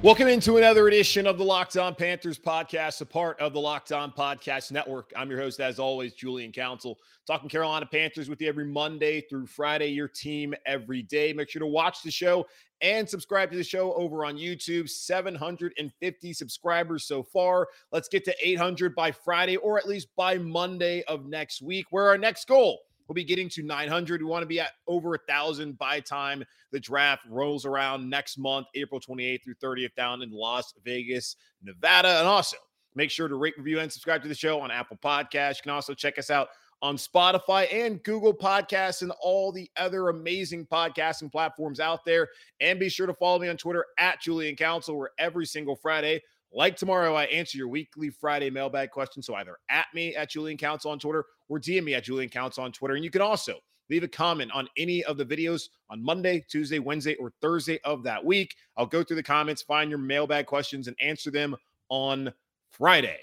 [0.00, 3.90] Welcome into another edition of the Locked On Panthers podcast, a part of the Locked
[3.90, 5.12] On Podcast Network.
[5.16, 9.46] I'm your host, as always, Julian Council, talking Carolina Panthers with you every Monday through
[9.46, 11.32] Friday, your team every day.
[11.32, 12.46] Make sure to watch the show
[12.80, 14.88] and subscribe to the show over on YouTube.
[14.88, 17.66] 750 subscribers so far.
[17.90, 22.06] Let's get to 800 by Friday or at least by Monday of next week, where
[22.06, 22.78] our next goal
[23.08, 24.20] We'll be getting to 900.
[24.20, 28.36] We want to be at over a thousand by time the draft rolls around next
[28.36, 32.18] month, April 28th through 30th, down in Las Vegas, Nevada.
[32.18, 32.58] And also
[32.94, 35.56] make sure to rate, review, and subscribe to the show on Apple Podcasts.
[35.56, 36.48] You can also check us out
[36.82, 42.28] on Spotify and Google Podcasts and all the other amazing podcasting platforms out there.
[42.60, 46.22] And be sure to follow me on Twitter at Julian Council, where every single Friday
[46.52, 49.22] like tomorrow, I answer your weekly Friday mailbag question.
[49.22, 52.64] So either at me at Julian Council on Twitter or DM me at Julian Council
[52.64, 52.94] on Twitter.
[52.94, 53.54] And you can also
[53.90, 58.02] leave a comment on any of the videos on Monday, Tuesday, Wednesday, or Thursday of
[58.02, 58.54] that week.
[58.76, 61.56] I'll go through the comments, find your mailbag questions, and answer them
[61.88, 62.32] on
[62.70, 63.20] Friday.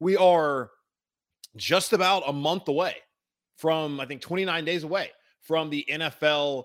[0.00, 0.70] We are
[1.56, 2.96] just about a month away
[3.56, 6.64] from, I think, 29 days away from the NFL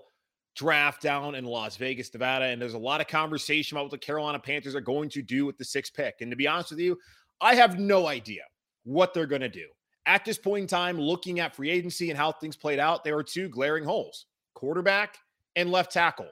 [0.54, 2.46] draft down in Las Vegas, Nevada.
[2.46, 5.46] And there's a lot of conversation about what the Carolina Panthers are going to do
[5.46, 6.16] with the sixth pick.
[6.20, 6.98] And to be honest with you,
[7.40, 8.42] I have no idea
[8.84, 9.66] what they're going to do.
[10.06, 13.16] At this point in time, looking at free agency and how things played out, there
[13.16, 15.18] are two glaring holes quarterback
[15.56, 16.28] and left tackle.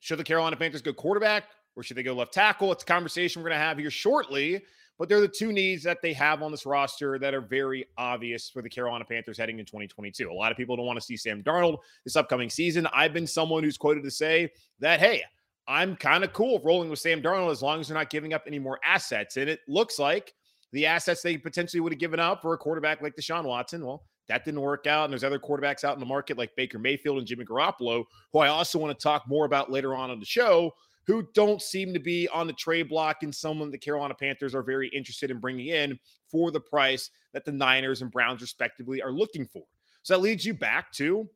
[0.00, 1.44] Should the Carolina Panthers go quarterback
[1.76, 2.70] or should they go left tackle?
[2.72, 4.62] It's a conversation we're going to have here shortly
[4.98, 8.48] but they're the two needs that they have on this roster that are very obvious
[8.48, 10.30] for the Carolina Panthers heading in 2022.
[10.30, 12.86] A lot of people don't want to see Sam Darnold this upcoming season.
[12.92, 14.50] I've been someone who's quoted to say
[14.80, 15.22] that, hey,
[15.66, 18.44] I'm kind of cool rolling with Sam Darnold as long as they're not giving up
[18.46, 19.36] any more assets.
[19.36, 20.34] And it looks like
[20.72, 24.04] the assets they potentially would have given up for a quarterback like Deshaun Watson, well,
[24.28, 25.04] that didn't work out.
[25.04, 28.38] And there's other quarterbacks out in the market like Baker Mayfield and Jimmy Garoppolo, who
[28.40, 30.74] I also want to talk more about later on on the show,
[31.06, 34.62] who don't seem to be on the trade block and someone the Carolina Panthers are
[34.62, 35.98] very interested in bringing in
[36.30, 39.62] for the price that the Niners and Browns, respectively, are looking for.
[40.02, 41.28] So that leads you back to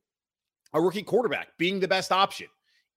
[0.74, 2.48] a rookie quarterback being the best option.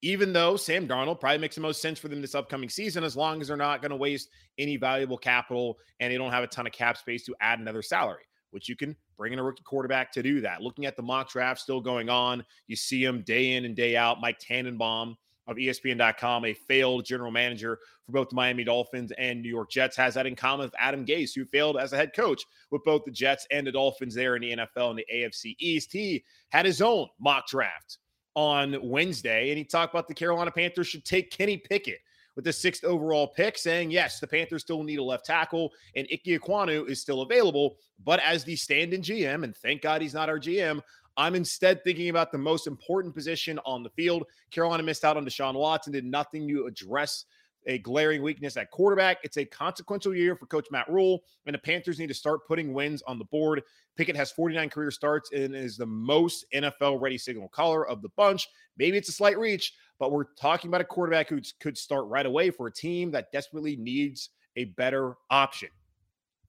[0.04, 3.16] Even though Sam Darnold probably makes the most sense for them this upcoming season, as
[3.16, 6.48] long as they're not going to waste any valuable capital and they don't have a
[6.48, 9.64] ton of cap space to add another salary, which you can bring in a rookie
[9.64, 10.62] quarterback to do that.
[10.62, 13.96] Looking at the mock draft still going on, you see them day in and day
[13.96, 14.20] out.
[14.20, 15.16] Mike Tannenbaum
[15.48, 19.98] of ESPN.com, a failed general manager for both the Miami Dolphins and New York Jets,
[19.98, 23.04] has that in common with Adam Gase, who failed as a head coach with both
[23.06, 25.92] the Jets and the Dolphins there in the NFL and the AFC East.
[25.92, 27.98] He had his own mock draft
[28.36, 32.00] on Wednesday, and he talked about the Carolina Panthers should take Kenny Pickett
[32.36, 36.08] with the sixth overall pick, saying, yes, the Panthers still need a left tackle, and
[36.12, 37.76] Ike Ekwonu is still available.
[38.04, 40.82] But as the stand in GM, and thank God he's not our GM,
[41.18, 44.26] I'm instead thinking about the most important position on the field.
[44.50, 47.26] Carolina missed out on Deshaun Watson, did nothing to address
[47.68, 49.18] a glaring weakness at quarterback.
[49.24, 52.74] It's a consequential year for Coach Matt Rhule, and the Panthers need to start putting
[52.74, 53.62] wins on the board.
[53.96, 58.10] Pickett has 49 career starts and is the most NFL ready signal caller of the
[58.16, 58.48] bunch.
[58.78, 62.26] Maybe it's a slight reach, but we're talking about a quarterback who could start right
[62.26, 65.70] away for a team that desperately needs a better option.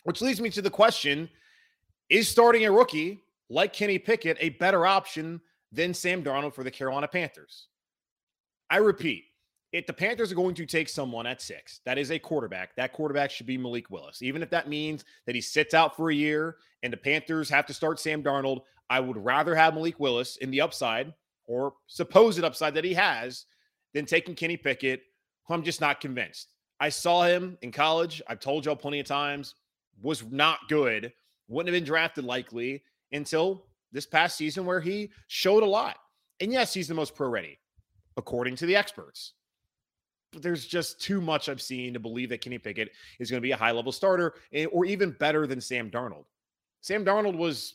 [0.04, 1.28] Which leads me to the question
[2.08, 3.22] is starting a rookie
[3.52, 5.40] like Kenny Pickett, a better option
[5.70, 7.68] than Sam Darnold for the Carolina Panthers.
[8.70, 9.24] I repeat,
[9.72, 12.94] if the Panthers are going to take someone at six, that is a quarterback, that
[12.94, 14.22] quarterback should be Malik Willis.
[14.22, 17.66] Even if that means that he sits out for a year and the Panthers have
[17.66, 21.12] to start Sam Darnold, I would rather have Malik Willis in the upside
[21.44, 23.44] or supposed upside that he has
[23.92, 25.02] than taking Kenny Pickett,
[25.44, 26.54] who I'm just not convinced.
[26.80, 28.22] I saw him in college.
[28.26, 29.54] I've told y'all plenty of times,
[30.00, 31.12] was not good,
[31.48, 32.82] wouldn't have been drafted likely
[33.12, 35.96] until this past season where he showed a lot.
[36.40, 37.58] And yes, he's the most pro ready,
[38.16, 39.34] according to the experts.
[40.32, 43.46] But there's just too much I've seen to believe that Kenny Pickett is going to
[43.46, 46.24] be a high level starter eh, or even better than Sam Darnold.
[46.80, 47.74] Sam Darnold was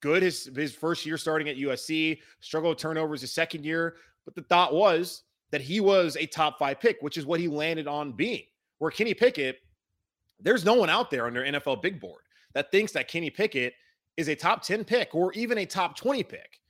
[0.00, 3.96] good his, his first year starting at USC, struggled with turnovers his second year.
[4.24, 7.48] But the thought was that he was a top five pick, which is what he
[7.48, 8.44] landed on being.
[8.78, 9.58] Where Kenny Pickett,
[10.38, 12.22] there's no one out there on their NFL big board
[12.54, 13.74] that thinks that Kenny Pickett
[14.18, 16.60] is a top 10 pick or even a top 20 pick.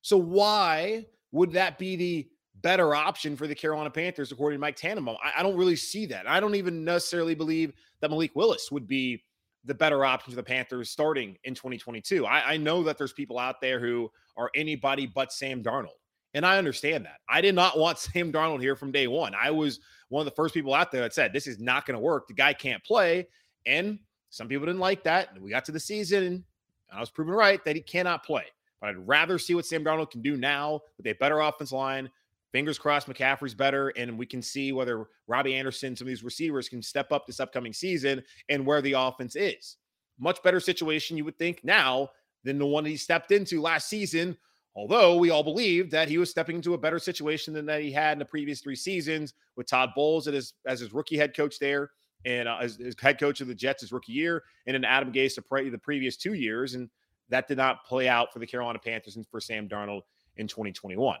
[0.00, 2.28] So why would that be the
[2.62, 5.18] better option for the Carolina Panthers, according to Mike Tannenbaum?
[5.22, 6.26] I, I don't really see that.
[6.26, 9.22] I don't even necessarily believe that Malik Willis would be
[9.66, 12.24] the better option for the Panthers starting in 2022.
[12.24, 15.98] I, I know that there's people out there who are anybody but Sam Darnold.
[16.32, 17.18] And I understand that.
[17.28, 19.34] I did not want Sam Darnold here from day one.
[19.40, 19.78] I was
[20.08, 22.28] one of the first people out there that said this is not going to work.
[22.28, 23.28] The guy can't play.
[23.66, 23.98] And
[24.30, 25.38] some people didn't like that.
[25.38, 26.44] We got to the season
[26.94, 28.44] and I was proven right that he cannot play.
[28.80, 32.08] But I'd rather see what Sam Darnold can do now with a better offense line.
[32.52, 36.68] Fingers crossed McCaffrey's better, and we can see whether Robbie Anderson, some of these receivers
[36.68, 39.76] can step up this upcoming season and where the offense is.
[40.20, 42.10] Much better situation, you would think, now
[42.44, 44.36] than the one he stepped into last season.
[44.76, 47.90] Although we all believed that he was stepping into a better situation than that he
[47.90, 51.36] had in the previous three seasons with Todd Bowles as his, as his rookie head
[51.36, 51.90] coach there
[52.24, 55.12] and uh, as, as, head coach of the Jets his rookie year, and then Adam
[55.12, 56.74] Gase the, the previous two years.
[56.74, 56.88] And
[57.28, 60.02] that did not play out for the Carolina Panthers and for Sam Darnold
[60.36, 61.18] in 2021.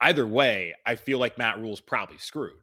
[0.00, 2.62] Either way, I feel like Matt Rhule's probably screwed.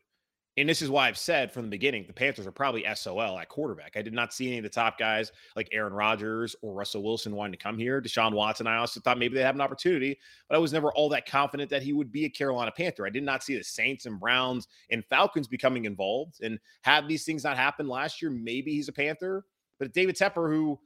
[0.57, 3.48] And this is why I've said from the beginning the Panthers are probably SOL at
[3.48, 3.95] quarterback.
[3.95, 7.36] I did not see any of the top guys like Aaron Rodgers or Russell Wilson
[7.36, 8.01] wanting to come here.
[8.01, 10.18] Deshaun Watson, I also thought maybe they have an opportunity,
[10.50, 13.06] but I was never all that confident that he would be a Carolina Panther.
[13.06, 16.42] I did not see the Saints and Browns and Falcons becoming involved.
[16.42, 19.45] And had these things not happened last year, maybe he's a Panther.
[19.80, 20.80] But David Tepper, who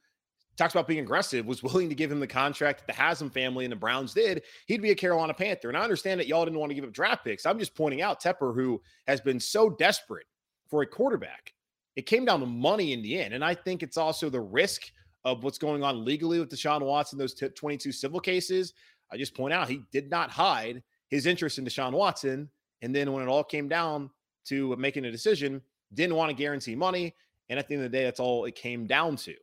[0.58, 3.66] talks about being aggressive, was willing to give him the contract that the Haslam family
[3.66, 5.70] and the Browns did, he'd be a Carolina Panther.
[5.70, 7.46] And I understand that y'all didn't want to give up draft picks.
[7.46, 10.26] I'm just pointing out Tepper, who has been so desperate
[10.70, 11.54] for a quarterback.
[11.96, 13.34] It came down to money in the end.
[13.34, 14.84] And I think it's also the risk
[15.24, 18.74] of what's going on legally with Deshaun Watson, those t- 22 civil cases.
[19.12, 22.50] I just point out he did not hide his interest in Deshaun Watson.
[22.82, 24.10] And then when it all came down
[24.46, 25.62] to making a decision,
[25.94, 27.14] didn't want to guarantee money.
[27.50, 29.36] And at the end of the day, that's all it came down to.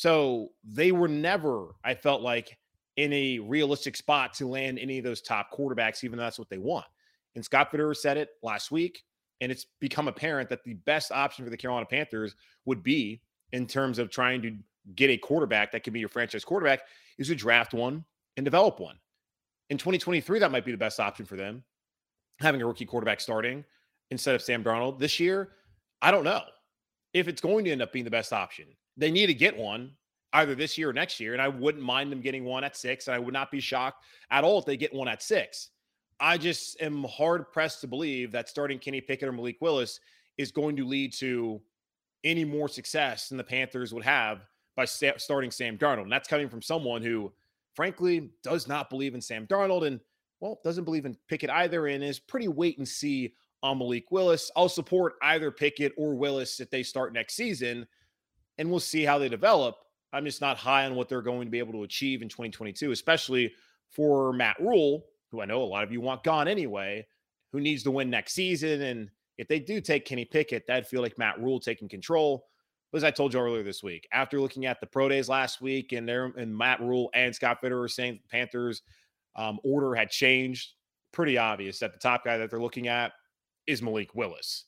[0.00, 2.56] So they were never, I felt like,
[2.96, 6.48] in a realistic spot to land any of those top quarterbacks, even though that's what
[6.48, 6.86] they want.
[7.34, 9.04] And Scott Fitterer said it last week,
[9.42, 13.20] and it's become apparent that the best option for the Carolina Panthers would be
[13.52, 14.56] in terms of trying to
[14.96, 16.80] get a quarterback that can be your franchise quarterback
[17.18, 18.02] is to draft one
[18.38, 18.96] and develop one.
[19.68, 21.62] In 2023, that might be the best option for them,
[22.38, 23.66] having a rookie quarterback starting
[24.10, 24.98] instead of Sam Darnold.
[24.98, 25.50] This year,
[26.00, 26.40] I don't know
[27.12, 28.64] if it's going to end up being the best option
[29.00, 29.92] they need to get one
[30.34, 31.32] either this year or next year.
[31.32, 33.08] And I wouldn't mind them getting one at six.
[33.08, 35.70] And I would not be shocked at all if they get one at six.
[36.20, 39.98] I just am hard pressed to believe that starting Kenny Pickett or Malik Willis
[40.36, 41.60] is going to lead to
[42.22, 44.42] any more success than the Panthers would have
[44.76, 46.02] by starting Sam Darnold.
[46.02, 47.32] And that's coming from someone who,
[47.74, 49.98] frankly, does not believe in Sam Darnold and,
[50.40, 54.50] well, doesn't believe in Pickett either and is pretty wait and see on Malik Willis.
[54.54, 57.86] I'll support either Pickett or Willis if they start next season
[58.60, 59.76] and we'll see how they develop.
[60.12, 62.92] I'm just not high on what they're going to be able to achieve in 2022,
[62.92, 63.54] especially
[63.88, 67.06] for Matt Rhule, who I know a lot of you want gone anyway,
[67.52, 68.82] who needs to win next season.
[68.82, 69.08] And
[69.38, 72.48] if they do take Kenny Pickett, that'd feel like Matt Rhule taking control.
[72.92, 75.62] But as I told you earlier this week, after looking at the pro days last
[75.62, 78.82] week, and there and Matt Rhule and Scott Fitterer saying the Panthers
[79.36, 80.74] um, order had changed,
[81.12, 83.12] pretty obvious that the top guy that they're looking at
[83.66, 84.66] is Malik Willis.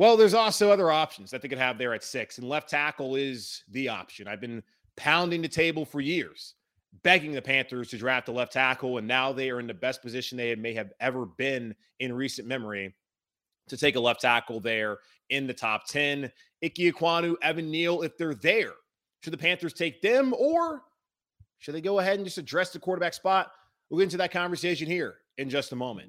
[0.00, 3.16] Well, there's also other options that they could have there at six, and left tackle
[3.16, 4.26] is the option.
[4.26, 4.62] I've been
[4.96, 6.54] pounding the table for years,
[7.02, 10.00] begging the Panthers to draft a left tackle, and now they are in the best
[10.00, 12.94] position they may have ever been in recent memory
[13.68, 16.32] to take a left tackle there in the top 10.
[16.64, 18.72] Ike Ekwonu, Evan Neal, if they're there,
[19.22, 20.80] should the Panthers take them or
[21.58, 23.52] should they go ahead and just address the quarterback spot?
[23.90, 26.08] We'll get into that conversation here in just a moment.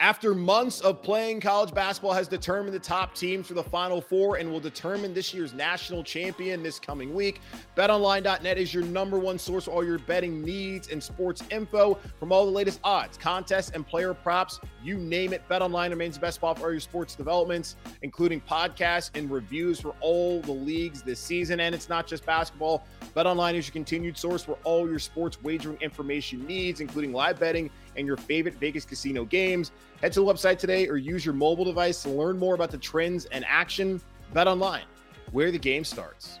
[0.00, 4.36] After months of playing, college basketball has determined the top teams for the Final Four
[4.36, 7.42] and will determine this year's national champion this coming week.
[7.76, 12.32] BetOnline.net is your number one source for all your betting needs and sports info from
[12.32, 14.58] all the latest odds, contests, and player props.
[14.82, 19.10] You name it, BetOnline remains the best spot for all your sports developments, including podcasts
[19.14, 21.60] and reviews for all the leagues this season.
[21.60, 22.86] And it's not just basketball.
[23.14, 27.68] BetOnline is your continued source for all your sports wagering information needs, including live betting
[27.96, 29.72] and your favorite Vegas casino games.
[30.00, 32.78] Head to the website today or use your mobile device to learn more about the
[32.78, 34.00] trends and action.
[34.32, 34.84] Bet online,
[35.32, 36.40] where the game starts.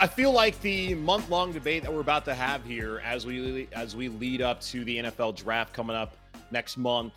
[0.00, 3.96] I feel like the month-long debate that we're about to have here as we as
[3.96, 6.16] we lead up to the NFL draft coming up
[6.52, 7.14] next month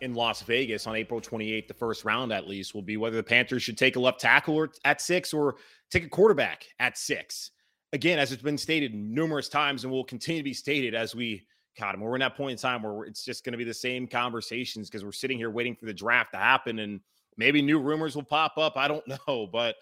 [0.00, 3.22] in Las Vegas on April 28th, the first round at least, will be whether the
[3.22, 5.56] Panthers should take a left tackle at six or
[5.90, 7.50] take a quarterback at six.
[7.92, 11.46] Again, as it's been stated numerous times and will continue to be stated as we
[11.78, 14.06] God, we're in that point in time where it's just going to be the same
[14.06, 17.00] conversations because we're sitting here waiting for the draft to happen and
[17.36, 18.78] maybe new rumors will pop up.
[18.78, 19.76] I don't know, but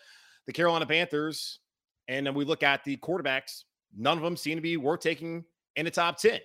[0.47, 1.61] the Carolina Panthers
[2.09, 3.65] and then we look at the quarterbacks,
[3.97, 5.45] none of them seem to be worth taking
[5.77, 6.41] in the top 10.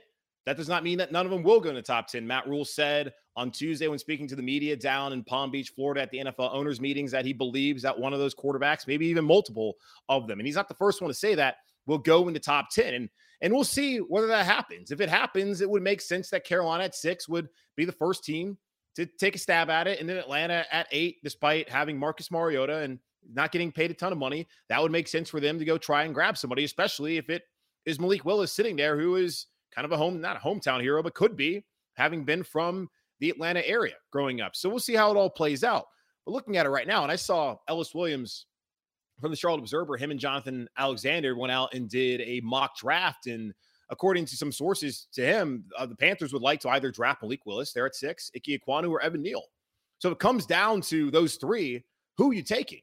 [0.45, 2.25] That does not mean that none of them will go in the top 10.
[2.25, 6.01] Matt Rhule said on Tuesday when speaking to the media down in Palm Beach, Florida
[6.01, 9.25] at the NFL owners meetings that he believes that one of those quarterbacks, maybe even
[9.25, 9.75] multiple
[10.07, 12.39] of them, and he's not the first one to say that, will go in the
[12.39, 12.93] top 10.
[12.93, 13.09] And
[13.41, 14.89] and we'll see whether that happens.
[14.89, 18.23] If it happens, it would make sense that Carolina at 6 would be the first
[18.23, 18.57] team
[18.95, 22.77] to take a stab at it and then Atlanta at 8 despite having Marcus Mariota
[22.77, 22.97] and
[23.33, 25.77] not getting paid a ton of money, that would make sense for them to go
[25.77, 27.43] try and grab somebody, especially if it
[27.85, 31.01] is Malik Willis sitting there, who is kind of a home, not a hometown hero,
[31.03, 31.65] but could be
[31.95, 34.55] having been from the Atlanta area growing up.
[34.55, 35.85] So we'll see how it all plays out.
[36.25, 38.45] But looking at it right now, and I saw Ellis Williams
[39.19, 43.27] from the Charlotte Observer, him and Jonathan Alexander went out and did a mock draft.
[43.27, 43.53] And
[43.89, 47.45] according to some sources to him, uh, the Panthers would like to either draft Malik
[47.45, 49.43] Willis, there at six, Ike Ekwonu, or Evan Neal.
[49.99, 51.83] So it comes down to those three.
[52.17, 52.81] Who are you taking?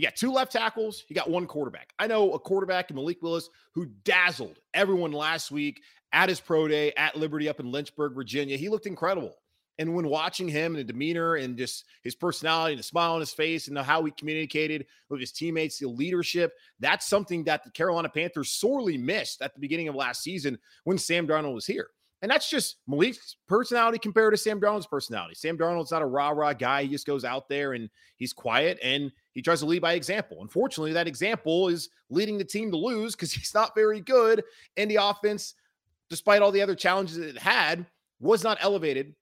[0.00, 1.92] You got two left tackles, you got one quarterback.
[1.98, 5.82] I know a quarterback in Malik Willis who dazzled everyone last week
[6.14, 8.56] at his pro day at Liberty up in Lynchburg, Virginia.
[8.56, 9.34] He looked incredible.
[9.78, 13.20] And when watching him and the demeanor and just his personality and the smile on
[13.20, 17.70] his face and how he communicated with his teammates, the leadership, that's something that the
[17.70, 21.90] Carolina Panthers sorely missed at the beginning of last season when Sam Darnold was here.
[22.22, 25.34] And that's just Malik's personality compared to Sam Darnold's personality.
[25.34, 26.84] Sam Darnold's not a rah rah guy.
[26.84, 30.38] He just goes out there and he's quiet and he tries to lead by example.
[30.40, 34.42] Unfortunately, that example is leading the team to lose because he's not very good.
[34.76, 35.54] And the offense,
[36.08, 37.86] despite all the other challenges it had,
[38.20, 39.14] was not elevated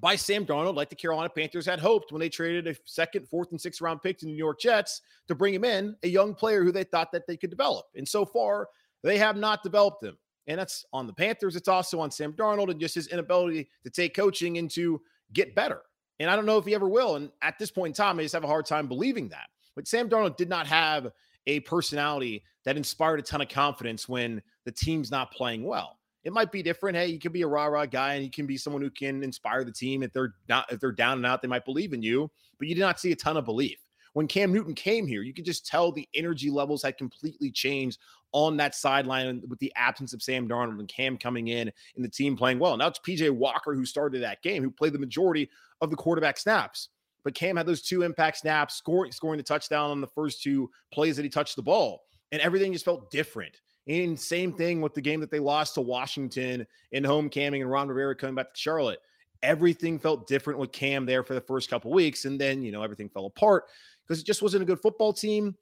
[0.00, 3.50] by Sam Darnold like the Carolina Panthers had hoped when they traded a second, fourth,
[3.50, 6.34] and sixth round pick to the New York Jets to bring him in, a young
[6.34, 7.86] player who they thought that they could develop.
[7.94, 8.68] And so far,
[9.02, 10.18] they have not developed him.
[10.48, 11.56] And that's on the Panthers.
[11.56, 15.00] It's also on Sam Darnold and just his inability to take coaching and to
[15.32, 15.82] get better.
[16.18, 17.16] And I don't know if he ever will.
[17.16, 19.48] And at this point in time, I just have a hard time believing that.
[19.74, 21.12] But Sam Darnold did not have
[21.46, 25.98] a personality that inspired a ton of confidence when the team's not playing well.
[26.24, 26.96] It might be different.
[26.96, 29.22] Hey, you can be a rah rah guy, and you can be someone who can
[29.22, 30.02] inspire the team.
[30.02, 32.28] If they're not, if they're down and out, they might believe in you.
[32.58, 33.78] But you did not see a ton of belief
[34.16, 35.20] when Cam Newton came here.
[35.20, 37.98] You could just tell the energy levels had completely changed
[38.32, 42.08] on that sideline with the absence of Sam Darnold and Cam coming in and the
[42.08, 42.78] team playing well.
[42.78, 45.50] Now it's PJ Walker who started that game, who played the majority
[45.82, 46.88] of the quarterback snaps.
[47.24, 50.70] But Cam had those two impact snaps, scoring scoring the touchdown on the first two
[50.94, 53.60] plays that he touched the ball, and everything just felt different.
[53.86, 57.70] And same thing with the game that they lost to Washington in home camming and
[57.70, 59.00] Ron Rivera coming back to Charlotte.
[59.42, 62.82] Everything felt different with Cam there for the first couple weeks, and then you know
[62.82, 63.64] everything fell apart
[64.06, 65.54] because it just wasn't a good football team.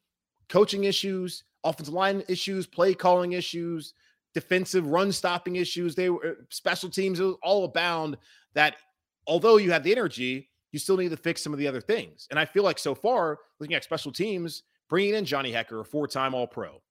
[0.49, 3.95] Coaching issues, offensive line issues, play calling issues,
[4.35, 5.95] defensive run stopping issues.
[5.95, 8.19] They were uh, special teams, it was all abound
[8.55, 8.77] that
[9.27, 12.27] although you have the energy, you still need to fix some of the other things.
[12.31, 15.85] And I feel like so far, looking at special teams, bringing in Johnny Hekker, a
[15.85, 16.83] four time All Pro,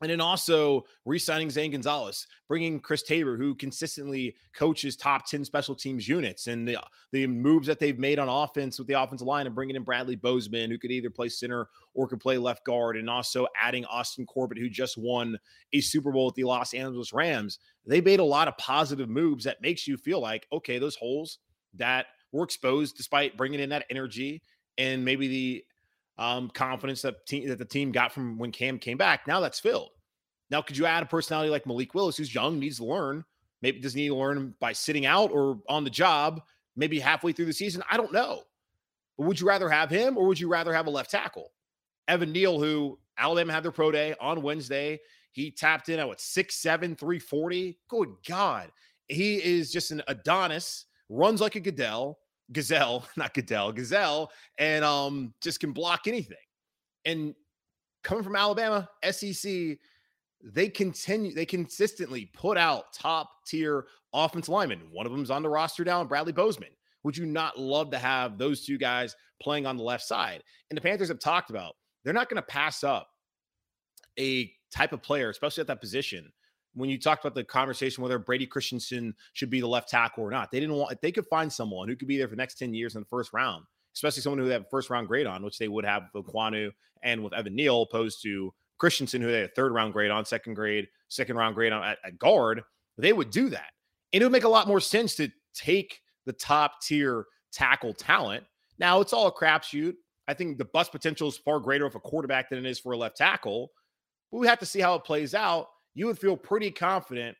[0.00, 5.74] and then also re-signing Zane Gonzalez, bringing Chris Tabor, who consistently coaches top 10 special
[5.74, 6.78] teams units, and the,
[7.12, 10.16] the moves that they've made on offense with the offensive line and bringing in Bradley
[10.16, 14.26] Bozeman, who could either play center or could play left guard, and also adding Austin
[14.26, 15.38] Corbett, who just won
[15.72, 17.60] a Super Bowl with the Los Angeles Rams.
[17.86, 21.38] They made a lot of positive moves that makes you feel like, okay, those holes
[21.74, 24.42] that were exposed despite bringing in that energy
[24.76, 25.64] and maybe the
[26.18, 29.26] um, confidence that, team, that the team got from when Cam came back.
[29.26, 29.90] Now that's filled.
[30.50, 33.24] Now, could you add a personality like Malik Willis, who's young, needs to learn?
[33.62, 36.42] Maybe does need to learn by sitting out or on the job,
[36.76, 37.82] maybe halfway through the season.
[37.90, 38.42] I don't know.
[39.16, 41.52] But would you rather have him or would you rather have a left tackle?
[42.08, 45.00] Evan Neal, who Alabama had their pro day on Wednesday.
[45.32, 47.78] He tapped in at what, 6'7, 340?
[47.88, 48.70] Good God.
[49.08, 52.18] He is just an Adonis, runs like a Goodell,
[52.52, 56.36] gazelle, not Goodell, gazelle, and um just can block anything.
[57.04, 57.34] And
[58.02, 59.78] coming from Alabama, SEC,
[60.42, 64.80] they continue, they consistently put out top tier offensive linemen.
[64.90, 66.70] One of them is on the roster now, Bradley Bozeman.
[67.02, 70.42] Would you not love to have those two guys playing on the left side?
[70.70, 71.74] And the Panthers have talked about
[72.04, 73.08] they're not going to pass up
[74.18, 76.30] a type of player, especially at that position.
[76.74, 80.30] When you talked about the conversation whether Brady Christensen should be the left tackle or
[80.30, 82.42] not, they didn't want if they could find someone who could be there for the
[82.42, 83.64] next 10 years in the first round,
[83.94, 86.70] especially someone who have a first round grade on, which they would have with Ekwonu
[87.02, 90.24] and with Evan Neal, opposed to Christensen, who they had a third round grade on,
[90.24, 92.62] second grade, second round grade on at, at guard,
[92.98, 93.70] they would do that.
[94.12, 98.44] And it would make a lot more sense to take the top tier tackle talent.
[98.78, 99.94] Now it's all a crapshoot.
[100.26, 102.92] I think the bust potential is far greater of a quarterback than it is for
[102.92, 103.70] a left tackle.
[104.32, 105.68] But we have to see how it plays out.
[105.94, 107.36] You would feel pretty confident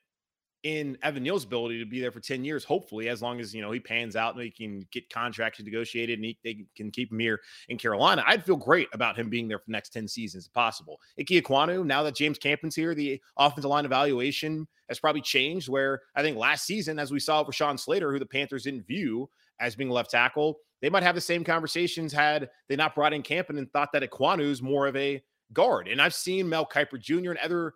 [0.65, 3.61] in Evan Neal's ability to be there for 10 years, hopefully, as long as you
[3.61, 7.13] know he pans out and he can get contracts negotiated and he, they can keep
[7.13, 8.25] him here in Carolina.
[8.27, 10.99] I'd feel great about him being there for the next 10 seasons if possible.
[11.21, 15.69] Ike Ekwonu, now that James Campen's here, the offensive line evaluation has probably changed.
[15.69, 18.87] Where I think last season, as we saw for Sean Slater, who the Panthers didn't
[18.87, 19.29] view
[19.61, 23.23] as being left tackle, they might have the same conversations had they not brought in
[23.23, 24.03] Campen and thought that
[24.41, 25.89] is more of a guard.
[25.89, 27.31] And I've seen Mel Kiper Jr.
[27.31, 27.75] and other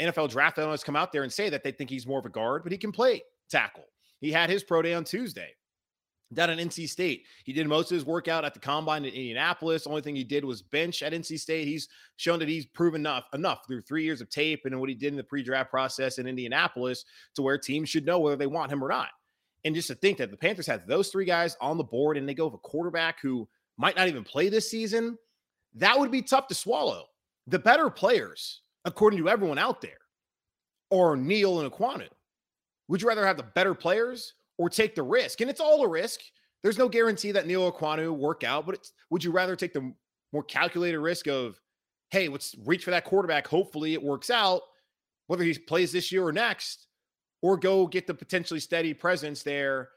[0.00, 2.30] NFL draft analysts come out there and say that they think he's more of a
[2.30, 3.84] guard, but he can play tackle.
[4.20, 5.54] He had his pro day on Tuesday
[6.32, 7.24] down at NC State.
[7.44, 9.86] He did most of his workout at the combine in Indianapolis.
[9.86, 11.68] Only thing he did was bench at NC State.
[11.68, 14.94] He's shown that he's proven enough enough through three years of tape and what he
[14.94, 17.04] did in the pre-draft process in Indianapolis
[17.36, 19.08] to where teams should know whether they want him or not.
[19.64, 22.28] And just to think that the Panthers have those three guys on the board and
[22.28, 23.48] they go with a quarterback who
[23.78, 25.16] might not even play this season,
[25.74, 27.06] that would be tough to swallow.
[27.46, 29.98] The better players according to everyone out there,
[30.90, 32.08] or Neal and Ekwonu.
[32.88, 35.40] Would you rather have the better players or take the risk?
[35.40, 36.20] And it's all a risk.
[36.62, 39.92] There's no guarantee that Neal Ekwonu work out, but would you rather take the
[40.32, 41.60] more calculated risk of,
[42.10, 43.46] hey, let's reach for that quarterback.
[43.46, 44.62] Hopefully it works out,
[45.26, 46.86] whether he plays this year or next,
[47.42, 49.90] or go get the potentially steady presence there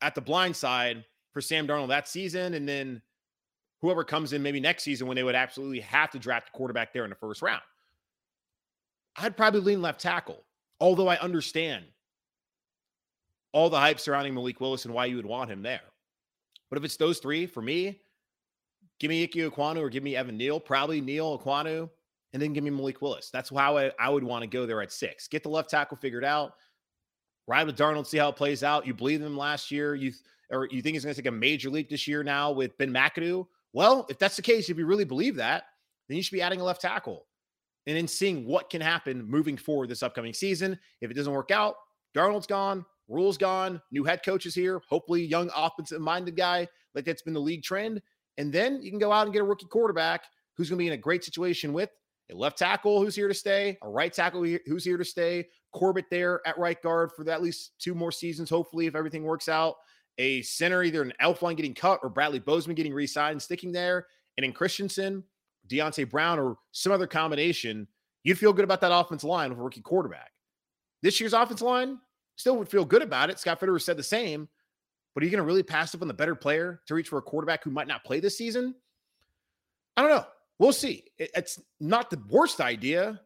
[0.00, 2.54] at the blind side for Sam Darnold that season.
[2.54, 3.02] And then
[3.82, 6.92] whoever comes in maybe next season when they would absolutely have to draft a quarterback
[6.92, 7.62] there in the first round.
[9.16, 10.44] I'd probably lean left tackle,
[10.80, 11.84] although I understand
[13.52, 15.80] all the hype surrounding Malik Willis and why you would want him there.
[16.68, 18.00] But if it's those three, for me,
[18.98, 21.88] give me Ike Ekwonu or give me Evan Neal, probably Neal Ekwonu,
[22.32, 23.30] and then give me Malik Willis.
[23.32, 25.28] That's how I, I would want to go there at six.
[25.28, 26.54] Get the left tackle figured out.
[27.46, 28.86] Ride with Darnold, see how it plays out.
[28.86, 30.12] You believe him last year, you
[30.50, 32.92] or you think he's going to take a major leap this year now with Ben
[32.92, 33.46] McAdoo.
[33.72, 35.64] Well, if that's the case, if you really believe that,
[36.08, 37.26] then you should be adding a left tackle
[37.86, 40.78] and then seeing what can happen moving forward this upcoming season.
[41.00, 41.74] If it doesn't work out,
[42.16, 47.04] Darnold's gone, Rhule's gone, new head coach is here, hopefully young offensive minded guy, like
[47.04, 48.00] that's been the league trend.
[48.38, 50.24] And then you can go out and get a rookie quarterback
[50.56, 51.90] who's going to be in a great situation with
[52.30, 56.06] a left tackle who's here to stay, a right tackle who's here to stay, Corbett
[56.10, 59.74] there at right guard for at least two more seasons, hopefully, if everything works out.
[60.18, 64.06] A center, either an Elflein getting cut or Bradley Bozeman getting re signed sticking there.
[64.36, 65.24] And in Christensen,
[65.68, 67.86] Deonte Brown, or some other combination,
[68.22, 70.32] you'd feel good about that offensive line with a rookie quarterback.
[71.02, 71.98] This year's offensive line
[72.36, 73.38] still would feel good about it.
[73.38, 74.48] Scott Fitterer said the same,
[75.14, 77.18] but are you going to really pass up on the better player to reach for
[77.18, 78.74] a quarterback who might not play this season?
[79.96, 80.26] I don't know.
[80.58, 81.04] We'll see.
[81.18, 83.20] It's not the worst idea,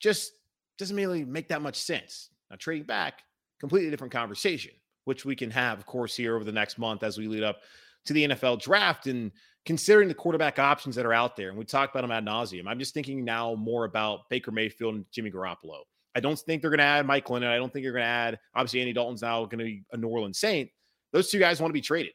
[0.00, 0.32] just
[0.78, 2.30] doesn't really make that much sense.
[2.50, 3.22] Now, trading back,
[3.60, 4.72] completely different conversation,
[5.04, 7.58] which we can have, of course, here over the next month as we lead up
[8.06, 9.06] to the NFL draft.
[9.06, 9.30] And
[9.66, 12.66] considering the quarterback options that are out there, and we talked about them ad nauseum,
[12.66, 15.80] I'm just thinking now more about Baker Mayfield and Jimmy Garoppolo.
[16.14, 17.48] I don't think they're going to add Mike Glennon.
[17.48, 19.96] I don't think they're going to add, obviously, Andy Dalton's now going to be a
[19.96, 20.68] New Orleans Saint.
[21.12, 22.12] Those two guys want to be traded,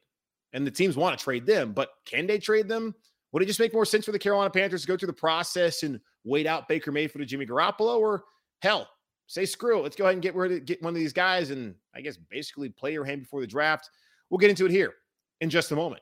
[0.53, 1.71] and the teams want to trade them.
[1.71, 2.93] But can they trade them?
[3.31, 5.83] Would it just make more sense for the Carolina Panthers to go through the process
[5.83, 7.99] and wait out Baker Mayfield and Jimmy Garoppolo?
[7.99, 8.23] Or
[8.61, 8.89] hell,
[9.27, 9.83] say screw it.
[9.83, 12.15] Let's go ahead and get rid of, get one of these guys and I guess
[12.17, 13.89] basically play your hand before the draft.
[14.29, 14.93] We'll get into it here
[15.41, 16.01] in just a moment.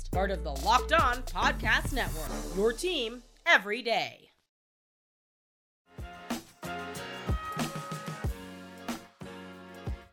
[0.11, 2.29] part of the Locked On Podcast Network.
[2.55, 4.27] Your team every day.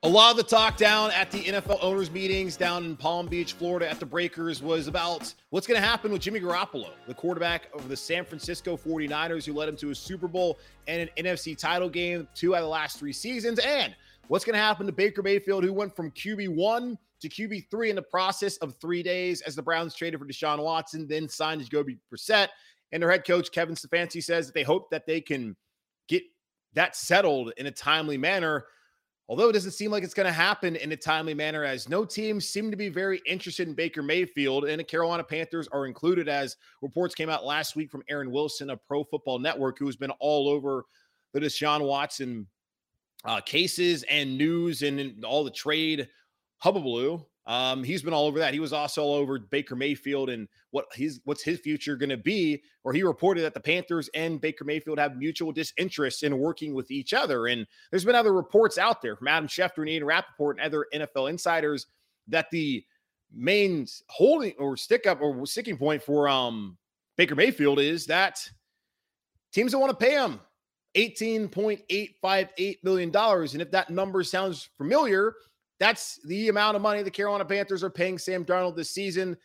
[0.04, 3.54] A lot of the talk down at the NFL owners' meetings down in Palm Beach,
[3.54, 7.68] Florida, at the Breakers was about what's going to happen with Jimmy Garoppolo, the quarterback
[7.74, 11.58] of the San Francisco 49ers, who led him to a Super Bowl and an NFC
[11.58, 13.94] title game two out of the last three seasons, and
[14.28, 18.02] what's going to happen to Baker Mayfield, who went from QB1 to QB3 in the
[18.02, 22.48] process of three days as the Browns traded for Deshaun Watson, then signed Jacoby Brissett.
[22.92, 25.56] And their head coach, Kevin Stefanski, says that they hope that they can
[26.08, 26.22] get
[26.74, 28.64] that settled in a timely manner
[29.28, 32.06] Although it doesn't seem like it's going to happen in a timely manner, as no
[32.06, 36.30] teams seem to be very interested in Baker Mayfield, and the Carolina Panthers are included,
[36.30, 40.12] as reports came out last week from Aaron Wilson of Pro Football Network, who's been
[40.12, 40.86] all over
[41.34, 42.46] the Deshaun Watson
[43.26, 46.08] uh, cases and news and all the trade
[46.64, 47.24] hubbubaloo.
[47.46, 48.52] Um, he's been all over that.
[48.52, 52.18] He was also all over Baker Mayfield and what his what's his future going to
[52.18, 52.62] be.
[52.84, 56.90] Or he reported that the Panthers and Baker Mayfield have mutual disinterest in working with
[56.90, 57.46] each other.
[57.46, 60.86] And there's been other reports out there from Adam Schefter and Ian Rapoport and other
[60.94, 61.86] NFL insiders
[62.28, 62.84] that the
[63.34, 66.76] main holding or stick up or sticking point for um
[67.16, 68.46] Baker Mayfield is that
[69.52, 70.38] teams don't want to pay him
[70.96, 73.14] $18.858 million.
[73.14, 75.34] And if that number sounds familiar,
[75.78, 79.36] that's the amount of money the Carolina Panthers are paying Sam Darnold this season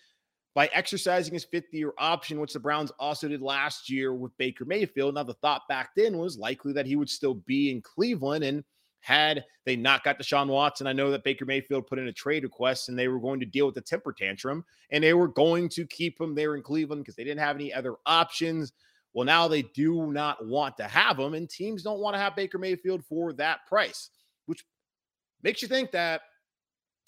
[0.55, 4.65] by exercising his fifth year option, which the Browns also did last year with Baker
[4.65, 5.15] Mayfield.
[5.15, 8.43] Now, the thought back then was likely that he would still be in Cleveland.
[8.43, 8.63] And
[8.99, 12.43] had they not got Deshaun Watson, I know that Baker Mayfield put in a trade
[12.43, 15.69] request and they were going to deal with the temper tantrum and they were going
[15.69, 18.73] to keep him there in Cleveland because they didn't have any other options.
[19.13, 22.35] Well, now they do not want to have him, and teams don't want to have
[22.35, 24.09] Baker Mayfield for that price,
[25.43, 26.21] makes you think that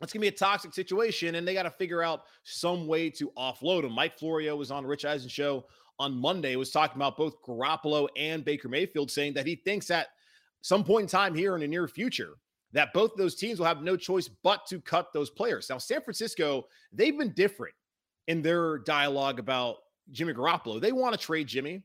[0.02, 3.10] it's going to be a toxic situation and they got to figure out some way
[3.10, 3.94] to offload him.
[3.94, 5.66] Mike Florio was on Rich Eisen show
[6.00, 10.08] on Monday, was talking about both Garoppolo and Baker Mayfield, saying that he thinks at
[10.62, 12.34] some point in time here in the near future
[12.74, 15.70] that both of those teams will have no choice but to cut those players.
[15.70, 17.74] Now, San Francisco, they've been different
[18.28, 19.78] in their dialogue about
[20.12, 20.82] Jimmy Garoppolo.
[20.82, 21.84] They want to trade Jimmy.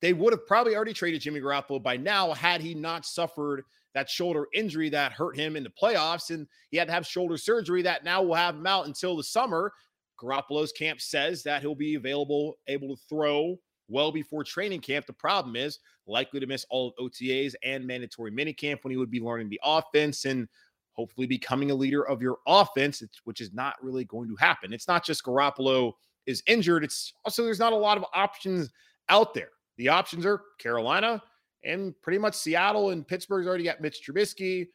[0.00, 4.08] They would have probably already traded Jimmy Garoppolo by now had he not suffered that
[4.08, 6.30] shoulder injury that hurt him in the playoffs.
[6.30, 9.24] And he had to have shoulder surgery that now will have him out until the
[9.24, 9.72] summer.
[10.20, 13.56] Garoppolo's camp says that he'll be available, able to throw
[13.88, 15.06] well before training camp.
[15.06, 19.10] The problem is likely to miss all of OTAs and mandatory minicamp when he would
[19.10, 20.48] be learning the offense and
[20.92, 24.72] hopefully becoming a leader of your offense, which is not really going to happen.
[24.72, 25.92] It's not just Garoppolo
[26.26, 28.70] is injured, it's also there's not a lot of options
[29.08, 29.50] out there.
[29.76, 31.22] The options are Carolina,
[31.64, 34.68] and pretty much Seattle and Pittsburgh's already got Mitch Trubisky.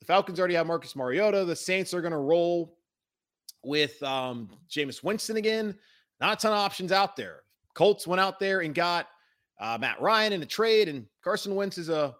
[0.00, 1.44] The Falcons already have Marcus Mariota.
[1.44, 2.76] The Saints are going to roll
[3.64, 5.74] with um, Jameis Winston again.
[6.20, 7.42] Not a ton of options out there.
[7.74, 9.08] Colts went out there and got
[9.60, 12.14] uh, Matt Ryan in a trade, and Carson Wentz is a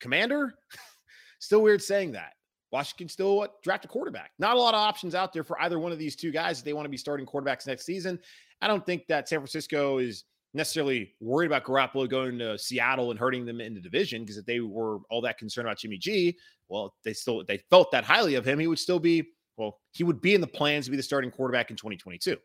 [0.00, 0.54] commander.
[1.38, 2.32] still weird saying that.
[2.72, 4.32] Washington still what, draft a quarterback.
[4.38, 6.64] Not a lot of options out there for either one of these two guys if
[6.64, 8.18] they want to be starting quarterbacks next season.
[8.60, 13.20] I don't think that San Francisco is– necessarily worried about Garoppolo going to Seattle and
[13.20, 16.36] hurting them in the division because if they were all that concerned about Jimmy G,
[16.68, 20.04] well, they still they felt that highly of him, he would still be well, he
[20.04, 22.36] would be in the plans to be the starting quarterback in 2022.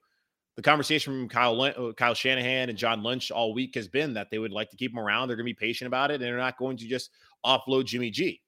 [0.57, 4.29] The conversation from Kyle uh, Kyle Shanahan and John Lynch all week has been that
[4.29, 5.27] they would like to keep him around.
[5.27, 7.11] They're going to be patient about it, and they're not going to just
[7.45, 8.41] offload Jimmy G.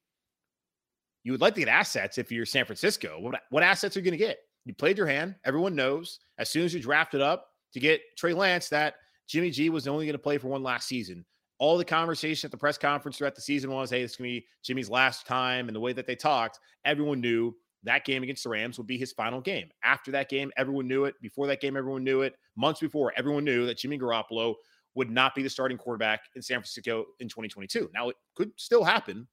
[1.24, 3.18] You would like to get assets if you're San Francisco.
[3.20, 4.39] What, what assets are you going to get?
[4.66, 5.36] You played your hand.
[5.46, 8.96] Everyone knows as soon as you drafted up to get Trey Lance that
[9.28, 11.26] Jimmy G was only going to play for one last season.
[11.60, 14.40] All the conversation at the press conference throughout the season was, hey, it's going to
[14.40, 15.68] be Jimmy's last time.
[15.68, 18.98] And the way that they talked, everyone knew that game against the Rams would be
[18.98, 19.70] his final game.
[19.84, 21.16] After that game, everyone knew it.
[21.22, 22.36] Before that game, everyone knew it.
[22.56, 24.56] Months before, everyone knew that Jimmy Garoppolo
[24.96, 27.90] would not be the starting quarterback in San Francisco in 2022.
[27.94, 29.28] Now, it could still happen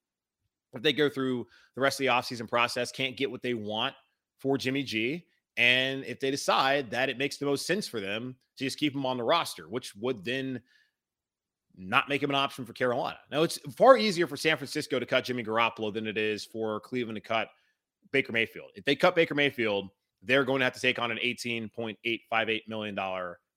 [0.75, 3.95] if they go through the rest of the offseason process, can't get what they want
[4.39, 5.27] for Jimmy G.
[5.57, 8.95] And if they decide that it makes the most sense for them to just keep
[8.95, 10.61] him on the roster, which would then
[11.77, 13.19] not make him an option for Carolina.
[13.31, 16.81] Now, it's far easier for San Francisco to cut Jimmy Garoppolo than it is for
[16.81, 17.49] Cleveland to cut
[18.13, 18.71] Baker Mayfield.
[18.75, 19.89] If they cut Baker Mayfield,
[20.23, 22.99] they're going to have to take on an $18.858 million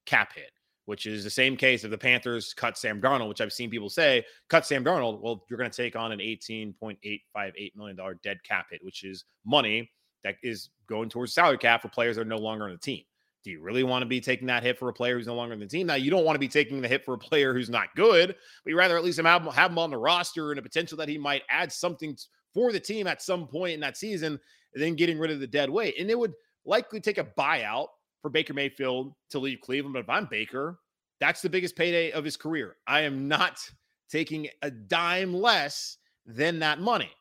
[0.05, 0.51] cap hit,
[0.85, 3.89] which is the same case if the Panthers cut Sam Darnold, which I've seen people
[3.89, 5.21] say, cut Sam Darnold.
[5.21, 9.89] Well, you're going to take on an $18.858 million dead cap hit, which is money
[10.23, 13.03] that is going towards salary cap for players that are no longer on the team.
[13.43, 15.53] Do you really want to be taking that hit for a player who's no longer
[15.53, 15.87] on the team?
[15.87, 18.29] Now, you don't want to be taking the hit for a player who's not good,
[18.29, 21.09] but you rather at least have, have him on the roster and a potential that
[21.09, 22.17] he might add something
[22.53, 24.39] for the team at some point in that season,
[24.75, 25.95] than getting rid of the dead weight.
[25.99, 26.33] And it would
[26.65, 27.87] likely take a buyout
[28.21, 29.93] for Baker Mayfield to leave Cleveland.
[29.93, 30.79] But if I'm Baker,
[31.19, 32.77] that's the biggest payday of his career.
[32.87, 33.59] I am not
[34.09, 37.11] taking a dime less than that money.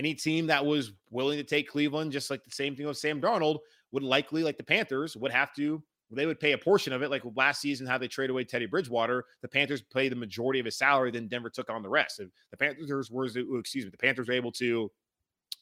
[0.00, 3.20] Any team that was willing to take Cleveland, just like the same thing with Sam
[3.20, 3.58] Darnold,
[3.92, 5.82] would likely, like the Panthers, would have to
[6.12, 8.66] they would pay a portion of it, like last season, how they trade away Teddy
[8.66, 9.24] Bridgewater.
[9.42, 12.18] The Panthers pay the majority of his salary, then Denver took on the rest.
[12.18, 14.90] And the Panthers were, excuse me, the Panthers were able to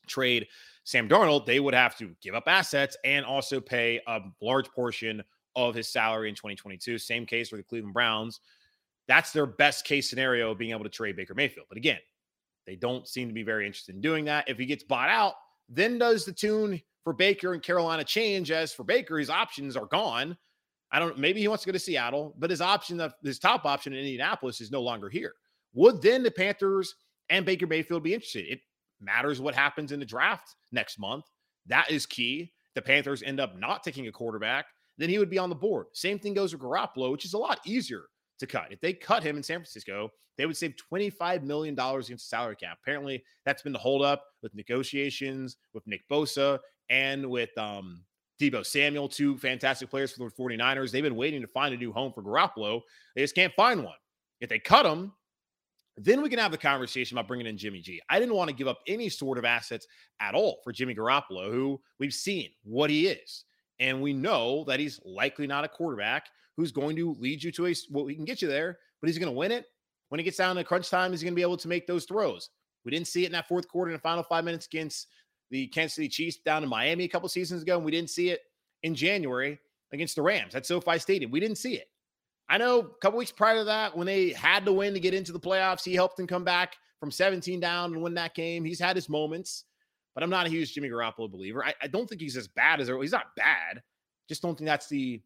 [0.07, 0.47] trade
[0.85, 1.45] Sam Darnold.
[1.45, 5.23] They would have to give up assets and also pay a large portion
[5.55, 6.97] of his salary in 2022.
[6.97, 8.41] Same case for the Cleveland Browns.
[9.07, 11.67] That's their best case scenario of being able to trade Baker Mayfield.
[11.69, 11.99] But again,
[12.69, 14.47] they don't seem to be very interested in doing that.
[14.47, 15.33] If he gets bought out,
[15.71, 18.51] then does the tune for Baker and Carolina change?
[18.51, 20.37] As for Baker, his options are gone.
[20.93, 21.19] I don't.
[21.19, 24.61] Maybe he wants to go to Seattle, but his option his top option in Indianapolis
[24.61, 25.33] is no longer here.
[25.73, 26.95] Would then the Panthers
[27.31, 28.45] and Baker Mayfield be interested?
[28.47, 28.61] It
[29.01, 31.25] matters what happens in the draft next month.
[31.67, 32.53] That is key.
[32.75, 34.67] The Panthers end up not taking a quarterback,
[34.99, 35.87] then he would be on the board.
[35.95, 38.05] Same thing goes with Garoppolo, which is a lot easier
[38.39, 38.69] to cut.
[38.71, 42.57] If they cut him in San Francisco, they would save $25 million against the salary
[42.57, 42.79] cap.
[42.83, 46.59] Apparently, that's been the holdup with negotiations with Nick Bosa
[46.91, 48.05] and with um,
[48.41, 50.93] Deebo Samuel, two fantastic players for the 49ers.
[50.93, 52.81] They've been waiting to find a new home for Garoppolo.
[53.15, 53.97] They just can't find one.
[54.41, 55.13] If they cut him,
[55.97, 58.01] then we can have the conversation about bringing in Jimmy G.
[58.09, 59.87] I didn't want to give up any sort of assets
[60.21, 63.45] at all for Jimmy Garoppolo, who we've seen what he is.
[63.81, 67.69] And we know that he's likely not a quarterback who's going to lead you to
[67.69, 69.67] a well, we can get you there, but he's going to win it.
[70.09, 72.05] When he gets down to crunch time, he's going to be able to make those
[72.05, 72.51] throws.
[72.85, 75.07] We didn't see it in that fourth quarter in the final five minutes against
[75.51, 78.31] the Kansas City Chiefs down in Miami a couple seasons ago, and we didn't see
[78.31, 78.41] it
[78.83, 79.61] in January
[79.93, 81.31] against the Rams at SoFi Stadium.
[81.31, 81.89] We didn't see it.
[82.49, 85.15] I know a couple weeks prior to that, when they had to win to get
[85.15, 88.65] into the playoffs, he helped them come back from 17 down and win that game.
[88.65, 89.65] He's had his moments,
[90.15, 91.65] but I'm not a huge Jimmy Garoppolo believer.
[91.65, 93.83] I, I don't think he's as bad as he's not bad.
[94.29, 95.23] Just don't think that's the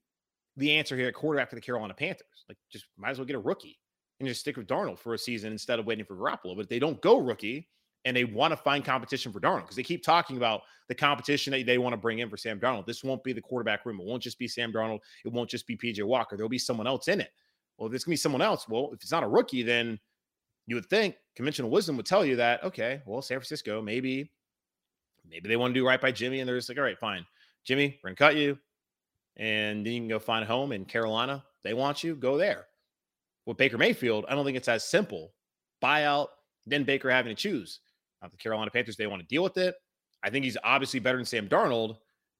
[0.57, 2.45] the answer here at quarterback for the Carolina Panthers.
[2.49, 3.79] Like, just might as well get a rookie
[4.21, 6.57] and just stick with Darnold for a season instead of waiting for Garoppolo.
[6.57, 7.69] But they don't go rookie
[8.05, 11.53] and they want to find competition for Darnold because they keep talking about the competition
[11.53, 12.87] that they want to bring in for Sam Darnold.
[12.87, 14.01] This won't be the quarterback room.
[14.01, 15.01] It won't just be Sam Darnold.
[15.25, 16.37] It won't just be PJ Walker.
[16.37, 17.31] There'll be someone else in it.
[17.79, 19.99] Well, if it's gonna be someone else, well, if it's not a rookie, then
[20.67, 24.31] you would think conventional wisdom would tell you that okay, well, San Francisco maybe,
[25.29, 27.25] maybe they want to do right by Jimmy, and they're just like, all right, fine,
[27.65, 28.59] Jimmy, we're gonna cut you
[29.37, 31.45] and then you can go find a home in Carolina.
[31.65, 32.67] They want you, go there.
[33.47, 35.33] With Baker Mayfield, I don't think it's as simple.
[35.83, 36.29] Buyout,
[36.67, 37.81] then Baker having to choose.
[38.21, 39.75] Now, the Carolina Panthers, they want to deal with it.
[40.23, 41.97] I think he's obviously better than Sam Darnold.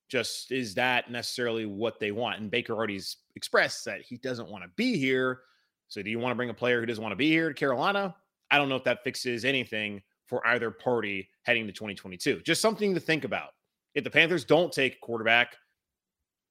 [0.09, 2.39] Just is that necessarily what they want?
[2.41, 5.41] And Baker already's expressed that he doesn't want to be here.
[5.89, 7.55] So, do you want to bring a player who doesn't want to be here to
[7.55, 8.15] Carolina?
[8.51, 12.43] I don't know if that fixes anything for either party heading to 2022.
[12.43, 13.51] Just something to think about.
[13.95, 15.57] If the Panthers don't take quarterback,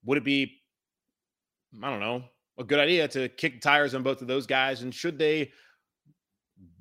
[0.04, 0.60] would it be,
[1.82, 2.24] I don't know,
[2.58, 4.82] a good idea to kick tires on both of those guys?
[4.82, 5.50] And should they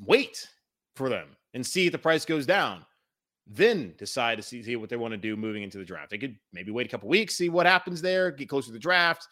[0.06, 0.48] wait
[0.96, 2.86] for them and see if the price goes down?
[3.48, 6.12] Then decide to see, see what they want to do moving into the draft.
[6.12, 8.80] They could maybe wait a couple weeks, see what happens there, get closer to the
[8.80, 9.28] draft,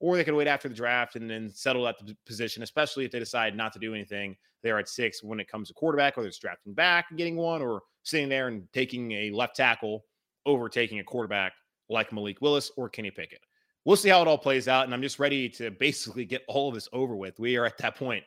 [0.00, 3.10] or they could wait after the draft and then settle at the position, especially if
[3.10, 6.28] they decide not to do anything there at six when it comes to quarterback, whether
[6.28, 10.04] it's drafting back and getting one or sitting there and taking a left tackle
[10.46, 11.52] over taking a quarterback
[11.88, 13.40] like Malik Willis or Kenny Pickett.
[13.84, 14.84] We'll see how it all plays out.
[14.84, 17.38] And I'm just ready to basically get all of this over with.
[17.38, 18.24] We are at that point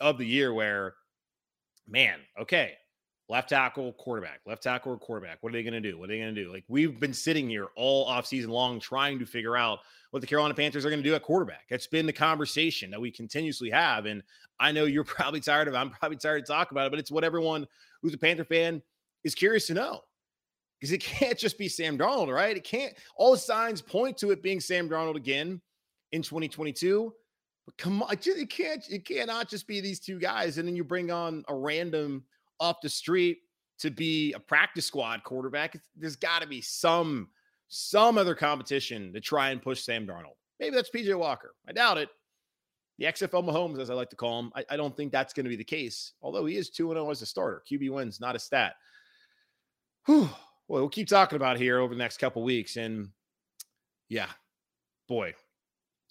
[0.00, 0.94] of the year where,
[1.86, 2.74] man, okay,
[3.28, 5.38] left tackle, quarterback, left tackle or quarterback.
[5.40, 5.98] What are they going to do?
[5.98, 6.52] What are they going to do?
[6.52, 10.54] Like we've been sitting here all offseason long trying to figure out what the Carolina
[10.54, 11.64] Panthers are going to do at quarterback.
[11.70, 14.06] It's been the conversation that we continuously have.
[14.06, 14.22] And
[14.60, 15.76] I know you're probably tired of it.
[15.76, 17.66] I'm probably tired to talk about it, but it's what everyone
[18.02, 18.82] who's a Panther fan
[19.24, 20.00] is curious to know
[20.84, 22.56] because it can't just be Sam Darnold, right?
[22.56, 22.94] It can't.
[23.16, 25.60] All signs point to it being Sam Darnold again
[26.12, 27.12] in 2022.
[27.64, 28.84] But come on, it can't.
[28.90, 32.24] It cannot just be these two guys, and then you bring on a random
[32.60, 33.38] off the street
[33.78, 35.80] to be a practice squad quarterback.
[35.96, 37.28] There's got to be some
[37.68, 40.36] some other competition to try and push Sam Darnold.
[40.60, 41.54] Maybe that's PJ Walker.
[41.66, 42.10] I doubt it.
[42.98, 45.44] The XFL Mahomes, as I like to call him, I, I don't think that's going
[45.44, 46.12] to be the case.
[46.20, 47.62] Although he is 2 0 as a starter.
[47.68, 48.74] QB wins, not a stat.
[50.04, 50.28] Whew
[50.68, 52.76] well, we'll keep talking about here over the next couple weeks.
[52.76, 53.10] And
[54.08, 54.28] yeah,
[55.08, 55.34] boy,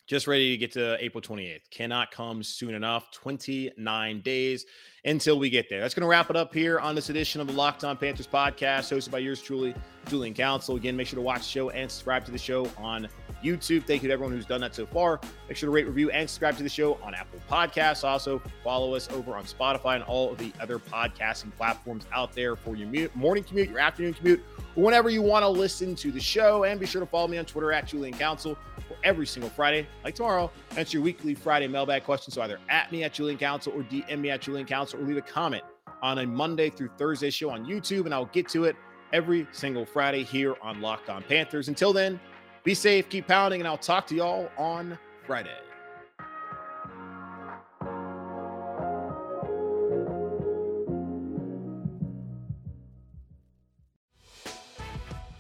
[0.06, 1.70] just ready to get to April 28th.
[1.70, 3.10] Cannot come soon enough.
[3.12, 4.66] 29 days
[5.06, 5.82] until we get there.
[5.82, 8.28] That's going to wrap it up here on this edition of the Locked On Panthers
[8.28, 9.74] podcast, hosted by yours truly,
[10.08, 10.76] Julian Council.
[10.76, 13.08] Again, make sure to watch the show and subscribe to the show on
[13.44, 13.86] YouTube.
[13.86, 15.20] Thank you to everyone who's done that so far.
[15.48, 18.04] Make sure to rate, review, and subscribe to the show on Apple Podcasts.
[18.06, 22.56] Also, follow us over on Spotify and all of the other podcasting platforms out there
[22.56, 24.44] for your morning commute, your afternoon commute,
[24.76, 26.64] whenever you want to listen to the show.
[26.64, 28.58] And be sure to follow me on Twitter at Julian Council
[29.04, 32.36] every single Friday, like tomorrow, answer your weekly Friday mailbag questions.
[32.36, 35.18] So either at me at Julian Council or DM me at Julian Council or leave
[35.18, 35.64] a comment
[36.02, 38.76] on a Monday through Thursday show on YouTube, and I'll get to it
[39.14, 41.68] every single Friday here on Locked On Panthers.
[41.70, 42.20] Until then,
[42.64, 45.52] be safe, keep pounding, and I'll talk to y'all on Friday.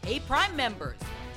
[0.05, 0.97] Hey, Prime members,